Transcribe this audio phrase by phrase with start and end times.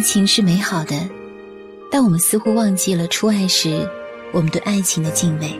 [0.00, 1.08] 情是美好的，
[1.90, 3.88] 但我们似乎忘记了初爱时
[4.32, 5.58] 我们对爱情的敬畏，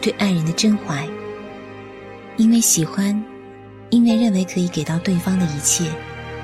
[0.00, 1.06] 对爱人的真怀。
[2.36, 3.22] 因为喜欢，
[3.90, 5.84] 因为认为可以给到对方的一切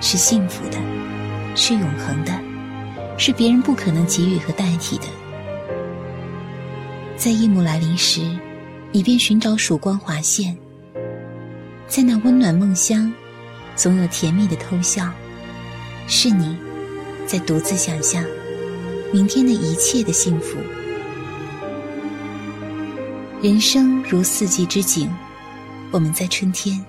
[0.00, 0.78] 是幸福的，
[1.54, 2.32] 是永恒的，
[3.18, 5.04] 是别人不可能给予和代替的。
[7.16, 8.22] 在夜幕来临时，
[8.90, 10.56] 你便寻找曙光划线，
[11.86, 13.12] 在那温暖梦乡，
[13.76, 15.10] 总有甜蜜的偷笑，
[16.06, 16.56] 是你。
[17.26, 18.24] 在独自想象
[19.12, 20.58] 明天的一切的幸福。
[23.42, 25.10] 人生如四季之景，
[25.90, 26.84] 我们在春天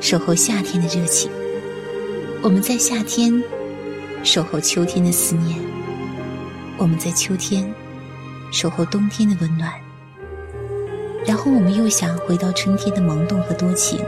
[0.00, 1.30] 守候夏天的热情，
[2.42, 3.42] 我们在夏天
[4.22, 5.58] 守候秋天的思念，
[6.76, 7.68] 我们在秋天
[8.52, 9.72] 守候冬天的温暖，
[11.26, 13.98] 然后我们又想回到春天的萌动和多情。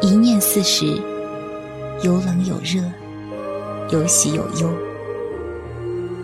[0.00, 1.00] 一念四时，
[2.02, 2.82] 有冷有热。
[3.88, 4.68] 有喜有忧，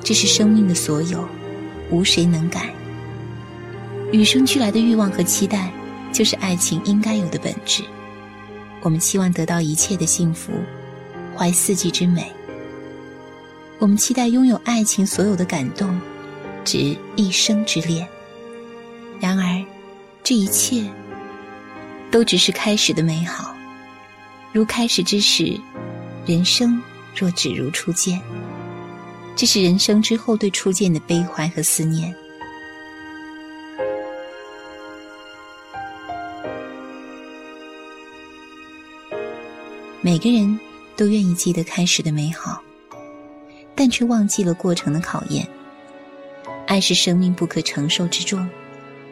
[0.02, 1.24] 这是生命的所有，
[1.90, 2.68] 无谁能改。
[4.10, 5.72] 与生俱来的欲望和期待，
[6.12, 7.84] 就是爱情应该有的本质。
[8.80, 10.52] 我们期望得到一切的幸福，
[11.36, 12.32] 怀四季之美。
[13.78, 16.00] 我们期待拥有爱情所有的感动，
[16.64, 18.06] 值一生之恋。
[19.20, 19.64] 然而，
[20.24, 20.84] 这一切
[22.10, 23.54] 都只是开始的美好。
[24.52, 25.56] 如开始之时，
[26.26, 26.82] 人生。
[27.14, 28.20] 若只如初见，
[29.36, 32.14] 这是人生之后对初见的悲怀和思念。
[40.00, 40.58] 每个人
[40.96, 42.60] 都愿意记得开始的美好，
[43.74, 45.46] 但却忘记了过程的考验。
[46.66, 48.48] 爱是生命不可承受之重，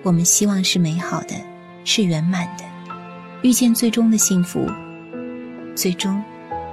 [0.03, 1.35] 我们希望是美好的，
[1.85, 2.64] 是圆满的，
[3.42, 4.69] 遇见最终的幸福，
[5.77, 6.20] 最终。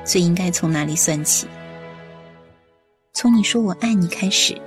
[0.08, 1.46] 最应该从哪里算起？
[3.12, 4.58] 从你说我爱你开始，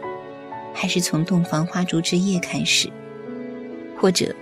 [0.74, 2.90] 还是从洞房花烛之夜开始？
[3.98, 4.36] 或者，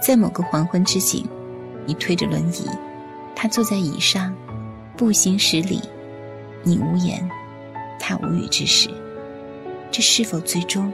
[0.00, 1.28] 在某个黄昏之景，
[1.84, 2.66] 你推着轮椅，
[3.36, 4.34] 他坐在椅上，
[4.96, 5.82] 步行十里，
[6.62, 7.28] 你无言，
[8.00, 8.88] 他无语之时，
[9.90, 10.90] 这是否最终？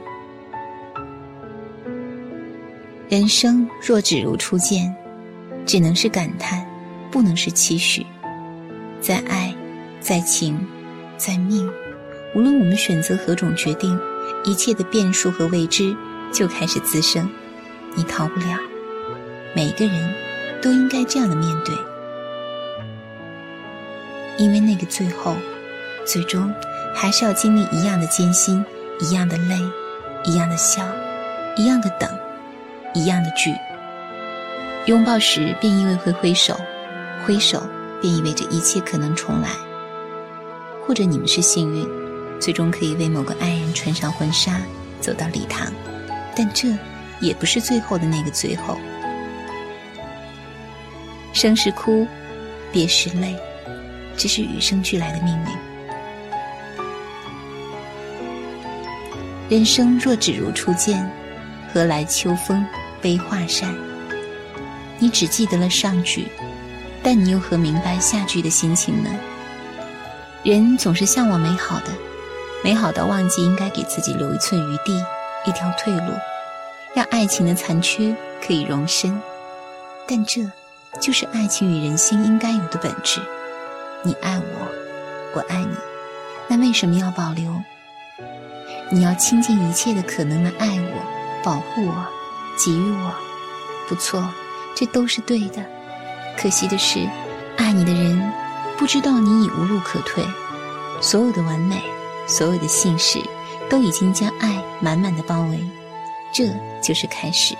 [3.07, 4.93] 人生若只如初见，
[5.65, 6.65] 只能是感叹，
[7.09, 8.05] 不能是期许。
[9.01, 9.55] 在爱，
[10.01, 10.67] 在情，
[11.17, 11.69] 在命，
[12.35, 13.97] 无论我们选择何种决定，
[14.43, 15.95] 一切的变数和未知
[16.33, 17.29] 就开始滋生，
[17.95, 18.59] 你逃不了。
[19.55, 20.13] 每个人
[20.61, 21.73] 都应该这样的面对，
[24.37, 25.35] 因为那个最后，
[26.05, 26.53] 最终
[26.93, 28.63] 还是要经历一样的艰辛，
[28.99, 29.57] 一样的累，
[30.25, 30.83] 一样的笑，
[31.55, 32.09] 一样的等，
[32.93, 33.51] 一样的聚。
[34.85, 36.59] 拥抱时便因为会挥手，
[37.25, 37.63] 挥手。
[38.01, 39.49] 便意味着一切可能重来，
[40.85, 41.87] 或者你们是幸运，
[42.39, 44.61] 最终可以为某个爱人穿上婚纱，
[45.01, 45.71] 走到礼堂，
[46.35, 46.69] 但这
[47.19, 48.77] 也不是最后的那个最后。
[51.33, 52.07] 生是哭，
[52.71, 53.35] 别是泪，
[54.17, 55.45] 这是与生俱来的命运。
[59.49, 61.09] 人生若只如初见，
[61.73, 62.65] 何来秋风
[63.01, 63.75] 悲画扇？
[64.99, 66.27] 你只记得了上句。
[67.11, 69.09] 但你又何明白下句的心情呢？
[70.43, 71.85] 人总是向往美好的，
[72.63, 75.03] 美好到忘记应该给自己留一寸余地，
[75.43, 76.13] 一条退路，
[76.93, 78.15] 让爱情的残缺
[78.45, 79.19] 可以容身。
[80.07, 80.51] 但这，
[81.01, 83.19] 就是爱情与人心应该有的本质。
[84.03, 84.67] 你爱我，
[85.33, 85.75] 我爱你，
[86.47, 87.51] 那为什么要保留？
[88.91, 92.05] 你要倾尽一切的可能来爱我，保护我，
[92.63, 93.11] 给予我。
[93.87, 94.23] 不错，
[94.75, 95.65] 这都是对的。
[96.41, 97.05] 可惜的是，
[97.57, 98.31] 爱你的人
[98.77, 100.23] 不知道你已无路可退，
[101.01, 101.75] 所有的完美，
[102.29, 103.19] 所有的信使，
[103.69, 105.59] 都已经将爱满满的包围。
[106.31, 106.47] 这
[106.81, 107.53] 就是开始。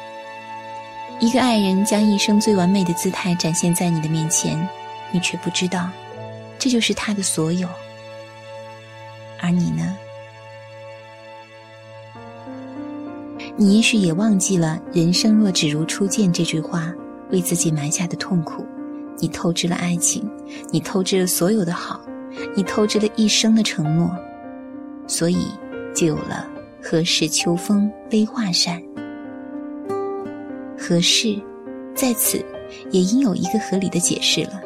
[1.20, 4.66] 一个爱人将一生最完美的姿态展现在你的面前，
[5.12, 5.90] 你却不知道，
[6.58, 7.68] 这就是他的所有。
[9.42, 9.98] 而你呢？
[13.58, 16.94] 你也许也忘记了“人生若只如初见”这句话。
[17.32, 18.66] 为自己埋下的痛苦，
[19.18, 20.30] 你透支了爱情，
[20.72, 22.02] 你透支了所有的好，
[22.56, 24.10] 你透支了一生的承诺，
[25.08, 25.48] 所以
[25.94, 26.48] 就有了
[26.82, 28.82] “何事秋风悲画扇”。
[30.78, 31.40] 何事，
[31.94, 32.44] 在此
[32.90, 34.62] 也应有一个合理的解释了。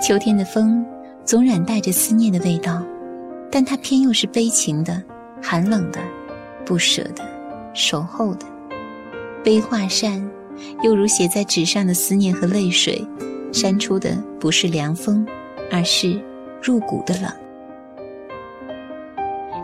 [0.00, 0.84] 秋天的风
[1.24, 2.82] 总染带着思念的味道，
[3.50, 5.02] 但它偏又是悲情的、
[5.42, 6.00] 寒冷的、
[6.64, 7.22] 不舍的、
[7.74, 8.46] 守候的。
[9.42, 10.26] 悲画扇。
[10.82, 13.06] 又如写在纸上的思念和泪水，
[13.52, 15.26] 扇出的不是凉风，
[15.70, 16.20] 而是
[16.62, 17.30] 入骨的冷。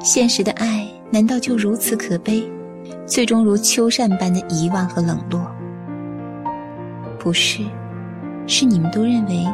[0.02, 2.42] 现实的爱难道就如此可悲，
[3.06, 5.50] 最终如秋扇般的遗忘和冷落？
[7.18, 7.62] 不是，
[8.46, 9.46] 是你们都认为，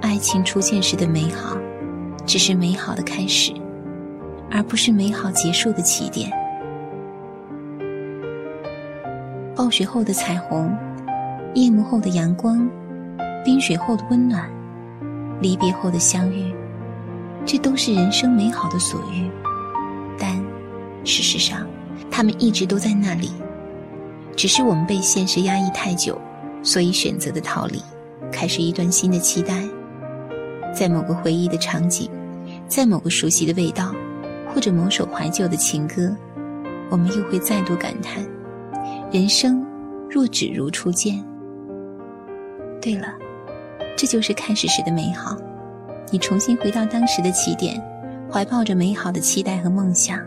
[0.00, 1.56] 爱情出现时的美好，
[2.26, 3.52] 只是美好的开始，
[4.50, 6.30] 而不是美好结束的起点。
[9.56, 10.76] 暴雪后的彩虹，
[11.54, 12.68] 夜幕后的阳光，
[13.44, 14.50] 冰雪后的温暖，
[15.40, 16.52] 离别后的相遇，
[17.46, 19.30] 这都是人生美好的所遇。
[20.18, 20.42] 但，
[21.04, 21.66] 事实上，
[22.10, 23.30] 他们一直都在那里，
[24.34, 26.20] 只是我们被现实压抑太久。
[26.64, 27.80] 所以选择的逃离，
[28.32, 29.62] 开始一段新的期待，
[30.74, 32.10] 在某个回忆的场景，
[32.66, 33.94] 在某个熟悉的味道，
[34.52, 36.16] 或者某首怀旧的情歌，
[36.90, 38.24] 我们又会再度感叹：
[39.14, 39.64] 人生
[40.10, 41.24] 若只如初见。
[42.82, 43.14] 对了，
[43.96, 45.36] 这就是开始时的美好。
[46.10, 47.80] 你重新回到当时的起点，
[48.28, 50.18] 怀抱着美好的期待和梦想，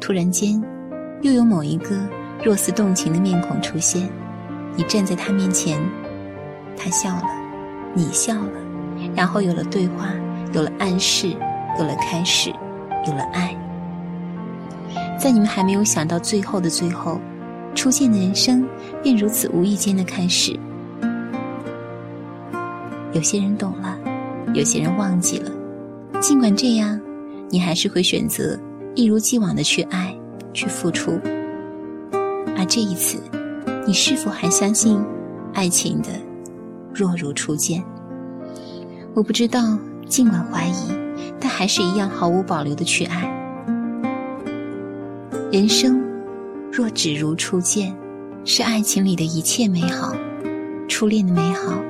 [0.00, 0.58] 突然间，
[1.20, 1.94] 又有某一个
[2.42, 4.08] 若似动情的面孔出现。
[4.74, 5.78] 你站在他面前，
[6.74, 7.28] 他笑了，
[7.92, 8.52] 你笑了，
[9.14, 10.14] 然后有了对话，
[10.54, 11.36] 有了暗示，
[11.78, 12.48] 有了开始，
[13.06, 13.54] 有了爱。
[15.18, 17.20] 在你们还没有想到最后的最后，
[17.76, 18.66] 初见的人生
[19.02, 20.58] 便如此无意间的开始。
[23.12, 23.96] 有些人懂了，
[24.54, 25.52] 有些人忘记了。
[26.20, 27.00] 尽管这样，
[27.48, 28.58] 你还是会选择
[28.96, 30.12] 一如既往的去爱，
[30.52, 31.20] 去付出。
[32.56, 33.20] 而这一次。
[33.88, 35.00] 你是否还相信
[35.54, 36.08] 爱情的
[36.92, 37.80] 若如初见？
[39.14, 39.78] 我不知道，
[40.08, 40.90] 尽管怀疑，
[41.38, 43.32] 但还是一样毫无保留的去爱。
[45.52, 46.02] 人生
[46.76, 47.96] 若只如初见，
[48.44, 50.14] 是爱情里的一切美好，
[50.86, 51.82] 初恋的美好，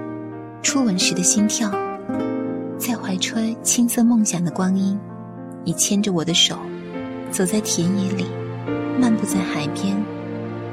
[0.63, 1.69] 初吻时的心跳，
[2.79, 4.97] 在怀揣青涩梦想的光阴，
[5.65, 6.57] 你牵着我的手，
[7.33, 8.27] 走在田野里，
[9.01, 9.97] 漫步在海边。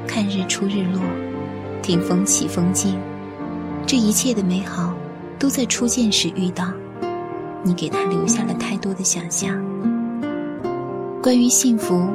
[0.06, 1.00] 看日出日落，
[1.82, 2.96] 听风起风静，
[3.84, 4.94] 这一切的美好，
[5.40, 6.72] 都在初见时遇到。
[7.64, 9.60] 你给他留下了太多的想象，
[11.20, 12.08] 关于幸福，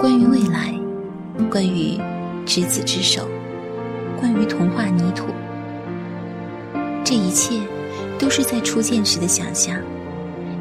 [0.00, 0.74] 关于未来，
[1.48, 1.98] 关于
[2.44, 3.28] 执子之手，
[4.18, 5.26] 关于童话泥土。
[7.04, 7.60] 这一切，
[8.18, 9.76] 都是在初见时的想象。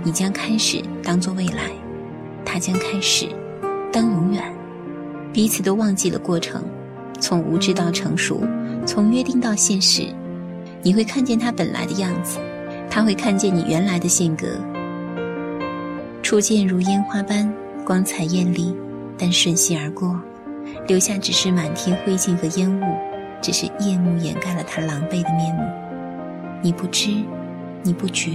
[0.04, 1.72] 你将开始当做未来，
[2.46, 3.28] 他将开始
[3.92, 4.44] 当永远。
[5.34, 6.64] 彼此都忘记了过程，
[7.20, 8.42] 从无知到成熟，
[8.86, 10.08] 从约定到现实。
[10.82, 12.40] 你会看见他本来的样子，
[12.90, 14.48] 他会看见你原来的性格。
[16.24, 17.52] 初见如烟花般
[17.84, 18.76] 光彩艳丽，
[19.18, 20.20] 但瞬息而过，
[20.90, 22.84] 留下只是满天灰烬和烟雾，
[23.44, 25.62] 只是夜幕掩盖了他狼狈的面目。
[26.64, 27.12] 你不知，
[27.84, 28.32] 你不觉，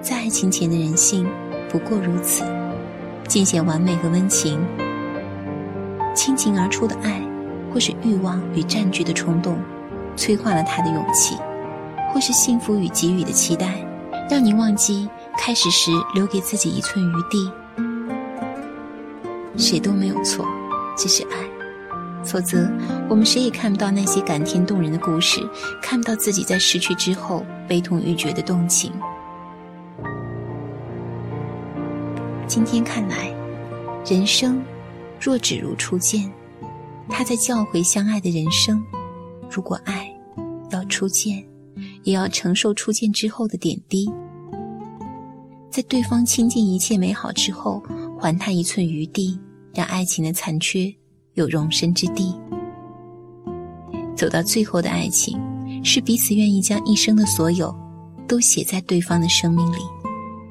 [0.00, 1.26] 在爱情前的人性
[1.68, 2.44] 不过如此，
[3.26, 4.64] 尽显完美和温情。
[6.14, 7.20] 倾情而出的爱，
[7.74, 9.58] 或是欲望与占据的冲动，
[10.14, 11.36] 催化了他的勇气；
[12.12, 13.74] 或是幸福与给予的期待，
[14.30, 17.50] 让你忘记开始时留给自己一寸余地。
[19.58, 20.46] 谁都没有错，
[20.96, 21.36] 这是爱。
[22.24, 22.68] 否则，
[23.08, 25.40] 我们谁也看不到那些感天动人的故事，
[25.80, 28.90] 看不到自己在失去之后悲痛欲绝的动情。
[32.48, 33.32] 今天看来，
[34.04, 34.62] 人生。
[35.18, 36.30] 若只如初见，
[37.08, 38.84] 他在教诲相爱的人生。
[39.50, 40.12] 如果爱
[40.70, 41.42] 要初见，
[42.02, 44.12] 也要承受初见之后的点滴，
[45.70, 47.82] 在对方倾尽一切美好之后，
[48.20, 49.40] 还他一寸余地，
[49.76, 50.90] 让爱情的残缺
[51.34, 52.34] 有容身之地。
[54.16, 55.38] 走到最后的爱情，
[55.84, 57.74] 是彼此愿意将一生的所有，
[58.26, 59.78] 都写在对方的生命里，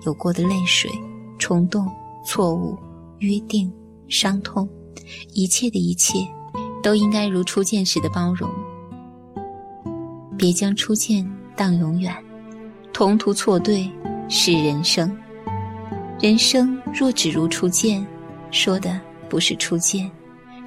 [0.06, 0.92] 有过的泪水、
[1.40, 1.90] 冲动、
[2.24, 2.78] 错误、
[3.20, 3.74] 约定。
[4.08, 4.70] 伤痛，
[5.34, 6.20] 一切的一切，
[6.84, 8.48] 都应该如初见时的包容。
[10.38, 12.16] 别将初见当永远，
[12.94, 13.90] 同途错对
[14.30, 15.12] 是人生。
[16.22, 18.06] 人生若只如初见，
[18.52, 20.10] 说的不是初见，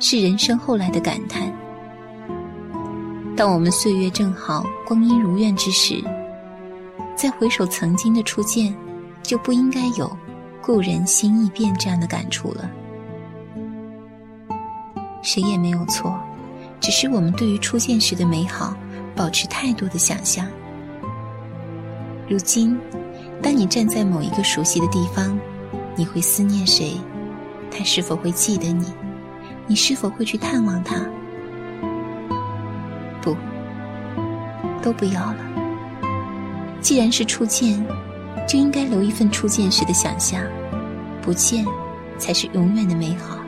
[0.00, 1.52] 是人生后来的感叹。
[3.36, 6.02] 当我们岁月正好，光阴如愿之时，
[7.14, 8.74] 再回首曾经的初见，
[9.22, 10.10] 就不应该有
[10.60, 12.70] “故人心易变”这样的感触了。
[15.22, 16.18] 谁也没有错，
[16.80, 18.74] 只是我们对于初见时的美好
[19.14, 20.46] 保持太多的想象。
[22.28, 22.78] 如今，
[23.42, 25.38] 当你站在某一个熟悉的地方，
[25.96, 26.92] 你会思念谁？
[27.70, 28.92] 他是否会记得你
[29.66, 30.96] 你是否会去探望他？
[33.20, 33.36] 不
[34.82, 35.38] 都不要了。
[36.80, 37.84] 既然是初见
[38.46, 40.42] 就应该留一份初见时的想象
[41.20, 41.66] 不见
[42.16, 43.38] 才是永远的美好。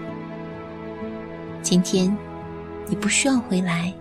[1.62, 2.14] 今天
[2.86, 3.92] 你不需要回来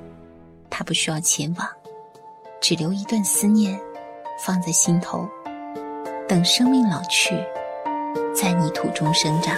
[0.69, 1.67] 他不需要前往
[2.59, 3.79] 只留一段思念
[4.43, 5.29] 放在心头
[6.27, 7.35] 等生命老去。
[8.41, 9.53] 在泥土中生长。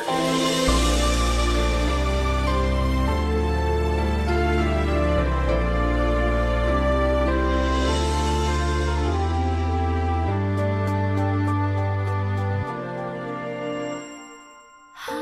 [14.94, 15.14] 海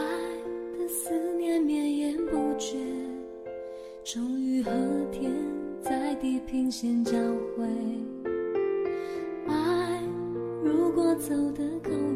[0.77, 2.77] 的思念绵延不绝
[4.05, 4.71] 终于和
[5.11, 5.33] 天
[5.81, 7.11] 在地平线交
[7.57, 7.67] 汇
[9.47, 10.01] 爱
[10.63, 12.08] 如果走得够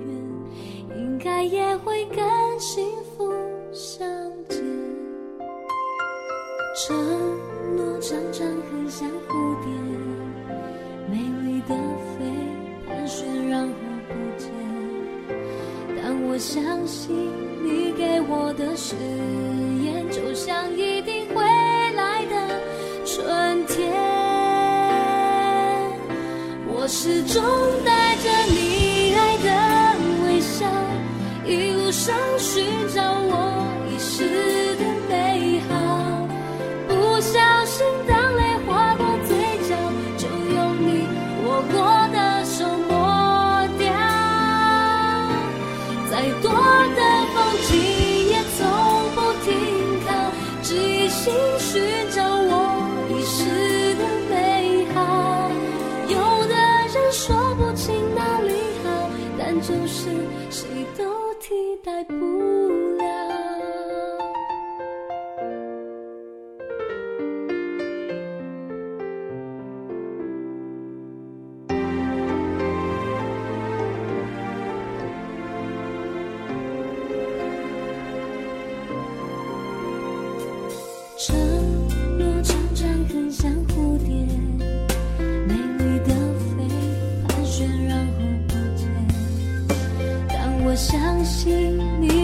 [1.23, 2.17] 该也会跟
[2.59, 3.31] 幸福
[3.71, 4.05] 相
[4.49, 4.61] 见。
[6.75, 6.93] 承
[7.77, 9.71] 诺常常很像蝴蝶，
[11.09, 11.73] 美丽的
[12.17, 12.25] 飞，
[12.85, 13.73] 盘旋然后
[14.09, 14.51] 不见。
[15.95, 17.15] 但我相信
[17.63, 18.97] 你给我的誓
[19.81, 21.41] 言，就像一定会
[21.95, 22.35] 来的
[23.05, 23.93] 春天。
[26.67, 27.41] 我始终
[27.85, 28.52] 带着。
[32.05, 34.27] 想寻找我遗失
[34.75, 36.27] 的美好。
[36.85, 36.91] 不
[37.21, 39.73] 小心当泪滑过嘴角
[40.17, 41.07] 就用你
[41.45, 41.79] 握过
[42.11, 43.87] 的手抹掉。
[46.11, 47.37] 再多的风
[47.69, 47.71] 景
[48.27, 48.67] 也从
[49.15, 49.55] 不停
[50.05, 50.11] 靠
[50.61, 51.81] 只一心寻
[52.11, 52.51] 找我
[53.11, 55.49] 遗失的美好。
[56.09, 56.17] 有
[56.49, 56.53] 的
[56.93, 58.51] 人说不清哪里
[58.83, 60.09] 好但就是
[60.49, 60.67] 谁
[60.97, 61.12] 都
[61.83, 62.15] 带不
[62.95, 63.03] 了。
[81.17, 81.35] 承
[82.17, 84.25] 诺常常很像蝴蝶
[85.47, 86.65] 美丽的飞
[87.27, 88.32] 盘旋然后
[90.75, 92.22] 相信你